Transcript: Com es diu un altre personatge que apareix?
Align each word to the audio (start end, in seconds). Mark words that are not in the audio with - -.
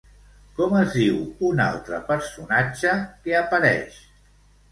Com 0.59 0.71
es 0.77 0.95
diu 0.99 1.17
un 1.49 1.61
altre 1.65 1.99
personatge 2.09 2.93
que 3.27 3.35
apareix? 3.43 4.01